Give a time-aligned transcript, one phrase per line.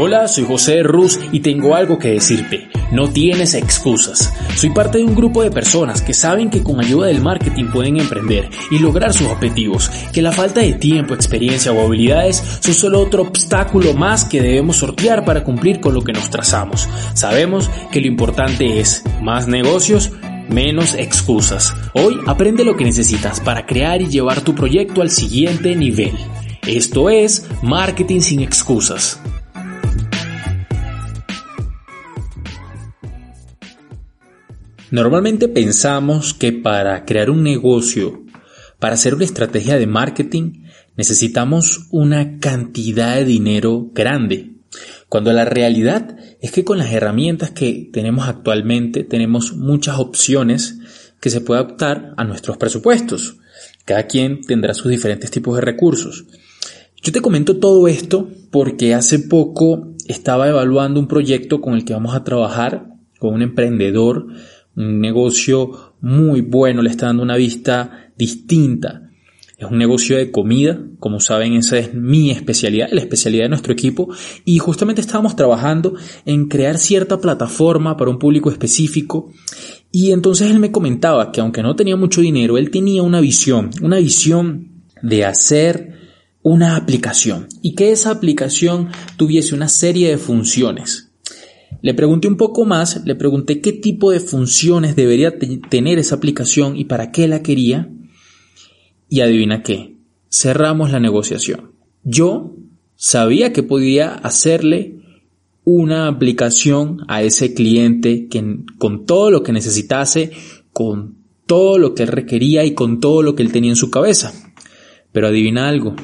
[0.00, 2.68] Hola, soy José Ruz y tengo algo que decirte.
[2.92, 4.32] No tienes excusas.
[4.54, 7.98] Soy parte de un grupo de personas que saben que con ayuda del marketing pueden
[7.98, 13.00] emprender y lograr sus objetivos, que la falta de tiempo, experiencia o habilidades son solo
[13.00, 16.88] otro obstáculo más que debemos sortear para cumplir con lo que nos trazamos.
[17.14, 20.12] Sabemos que lo importante es más negocios,
[20.48, 21.74] menos excusas.
[21.94, 26.12] Hoy aprende lo que necesitas para crear y llevar tu proyecto al siguiente nivel.
[26.68, 29.20] Esto es Marketing sin excusas.
[34.90, 38.24] Normalmente pensamos que para crear un negocio,
[38.78, 40.64] para hacer una estrategia de marketing,
[40.96, 44.52] necesitamos una cantidad de dinero grande.
[45.10, 50.78] Cuando la realidad es que con las herramientas que tenemos actualmente tenemos muchas opciones
[51.20, 53.36] que se puede adaptar a nuestros presupuestos.
[53.84, 56.24] Cada quien tendrá sus diferentes tipos de recursos.
[57.02, 61.92] Yo te comento todo esto porque hace poco estaba evaluando un proyecto con el que
[61.92, 62.86] vamos a trabajar
[63.18, 64.28] con un emprendedor
[64.78, 69.10] un negocio muy bueno, le está dando una vista distinta.
[69.56, 73.72] Es un negocio de comida, como saben, esa es mi especialidad, la especialidad de nuestro
[73.72, 74.08] equipo,
[74.44, 79.32] y justamente estábamos trabajando en crear cierta plataforma para un público específico,
[79.90, 83.70] y entonces él me comentaba que aunque no tenía mucho dinero, él tenía una visión,
[83.82, 85.98] una visión de hacer
[86.42, 91.07] una aplicación, y que esa aplicación tuviese una serie de funciones.
[91.80, 96.76] Le pregunté un poco más, le pregunté qué tipo de funciones debería tener esa aplicación
[96.76, 97.90] y para qué la quería.
[99.08, 99.96] Y adivina qué,
[100.30, 101.72] cerramos la negociación.
[102.02, 102.56] Yo
[102.96, 104.96] sabía que podía hacerle
[105.64, 110.32] una aplicación a ese cliente que, con todo lo que necesitase,
[110.72, 111.16] con
[111.46, 114.32] todo lo que él requería y con todo lo que él tenía en su cabeza.
[115.12, 115.94] Pero adivina algo,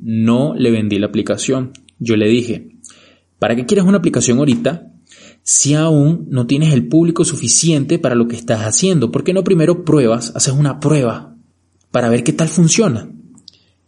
[0.00, 1.72] no le vendí la aplicación.
[1.98, 2.76] Yo le dije,
[3.38, 4.91] ¿para qué quieres una aplicación ahorita
[5.42, 9.10] si aún no tienes el público suficiente para lo que estás haciendo?
[9.10, 11.34] ¿Por qué no primero pruebas, haces una prueba
[11.90, 13.10] para ver qué tal funciona?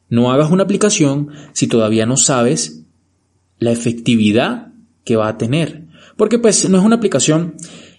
[0.09, 2.85] No hagas una aplicación si todavía no sabes
[3.59, 4.73] la efectividad
[5.05, 5.87] que va a tener.
[6.17, 7.55] Porque pues no es una aplicación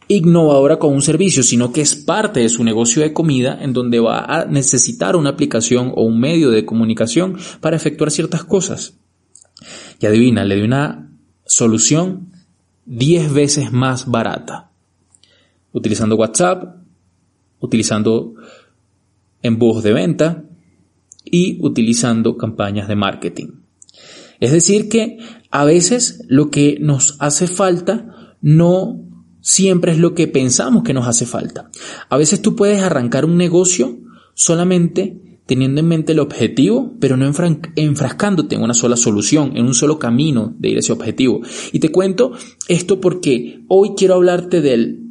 [0.08, 4.00] innovadora con un servicio, sino que es parte de su negocio de comida en donde
[4.00, 8.98] va a necesitar una aplicación o un medio de comunicación para efectuar ciertas cosas.
[10.00, 11.12] Y adivina, le di una
[11.46, 12.32] solución
[12.85, 14.72] 10 veces más barata.
[15.72, 16.78] Utilizando WhatsApp,
[17.59, 18.35] utilizando
[19.41, 20.44] embudos de venta
[21.24, 23.47] y utilizando campañas de marketing.
[24.40, 25.18] Es decir, que
[25.51, 29.01] a veces lo que nos hace falta no
[29.41, 31.69] siempre es lo que pensamos que nos hace falta.
[32.09, 34.00] A veces tú puedes arrancar un negocio
[34.34, 37.31] solamente teniendo en mente el objetivo, pero no
[37.75, 41.41] enfrascándote en una sola solución, en un solo camino de ir a ese objetivo.
[41.72, 42.31] Y te cuento
[42.67, 45.01] esto porque hoy quiero hablarte del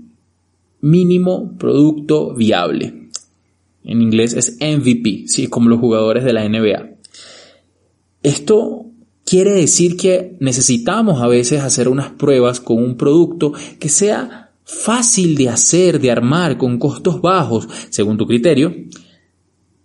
[0.80, 3.08] mínimo producto viable.
[3.84, 5.46] En inglés es MVP, ¿sí?
[5.46, 6.90] como los jugadores de la NBA.
[8.22, 8.86] Esto
[9.24, 15.36] quiere decir que necesitamos a veces hacer unas pruebas con un producto que sea fácil
[15.36, 18.74] de hacer, de armar, con costos bajos, según tu criterio,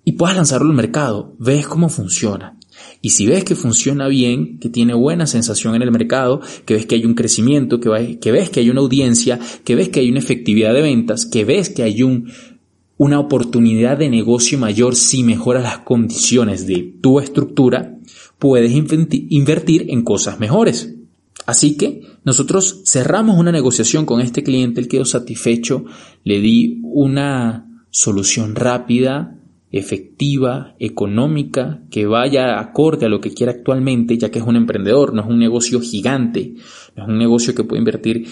[0.04, 2.58] y puedas lanzarlo al mercado, ves cómo funciona.
[3.02, 6.86] Y si ves que funciona bien, que tiene buena sensación en el mercado, que ves
[6.86, 10.20] que hay un crecimiento, que, ves que hay una audiencia, que ves que hay una
[10.20, 12.32] efectividad de ventas, que ves que hay un,
[12.98, 17.98] una oportunidad de negocio mayor si mejoras las condiciones de tu estructura,
[18.38, 20.96] puedes invertir en cosas mejores.
[21.46, 25.86] Así que nosotros cerramos una negociación con este cliente, él quedó satisfecho,
[26.24, 29.39] le di una solución rápida,
[29.72, 35.14] efectiva, económica, que vaya acorde a lo que quiera actualmente, ya que es un emprendedor,
[35.14, 36.56] no es un negocio gigante,
[36.96, 38.28] no es un negocio que puede invertir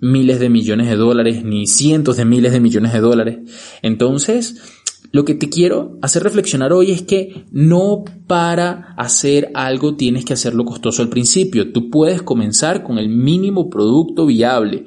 [0.00, 3.38] miles de millones de dólares, ni cientos de miles de millones de dólares.
[3.82, 4.78] Entonces,
[5.10, 10.34] lo que te quiero hacer reflexionar hoy es que no para hacer algo tienes que
[10.34, 11.72] hacerlo costoso al principio.
[11.72, 14.86] Tú puedes comenzar con el mínimo producto viable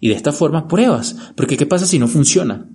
[0.00, 1.16] y de esta forma pruebas.
[1.34, 2.68] Porque ¿qué pasa si no funciona?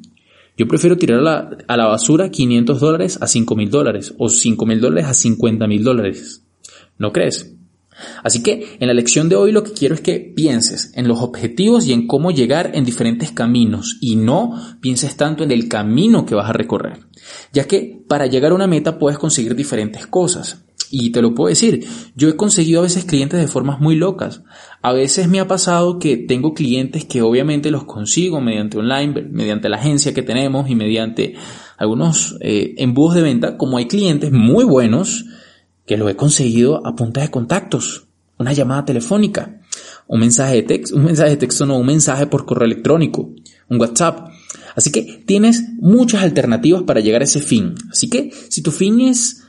[0.59, 4.27] Yo prefiero tirar a la, a la basura 500 dólares a 5 mil dólares o
[4.27, 6.43] 5 mil dólares a 50 mil dólares.
[6.97, 7.55] ¿No crees?
[8.25, 11.21] Así que en la lección de hoy lo que quiero es que pienses en los
[11.21, 14.51] objetivos y en cómo llegar en diferentes caminos y no
[14.81, 17.05] pienses tanto en el camino que vas a recorrer,
[17.53, 20.65] ya que para llegar a una meta puedes conseguir diferentes cosas.
[20.91, 24.41] Y te lo puedo decir, yo he conseguido a veces clientes de formas muy locas.
[24.81, 29.69] A veces me ha pasado que tengo clientes que obviamente los consigo mediante online, mediante
[29.69, 31.35] la agencia que tenemos y mediante
[31.77, 35.25] algunos eh, embudos de venta, como hay clientes muy buenos
[35.85, 38.07] que lo he conseguido a punta de contactos,
[38.37, 39.59] una llamada telefónica,
[40.07, 43.31] un mensaje de texto, un mensaje de texto no, un mensaje por correo electrónico,
[43.69, 44.29] un WhatsApp.
[44.75, 47.75] Así que tienes muchas alternativas para llegar a ese fin.
[47.91, 49.45] Así que si tu fin es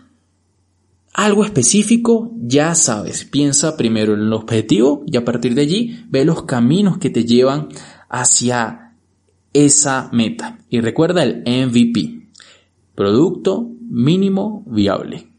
[1.13, 6.25] algo específico, ya sabes, piensa primero en el objetivo y a partir de allí ve
[6.25, 7.69] los caminos que te llevan
[8.09, 8.95] hacia
[9.53, 10.59] esa meta.
[10.69, 12.29] Y recuerda el MVP,
[12.95, 15.30] producto mínimo viable.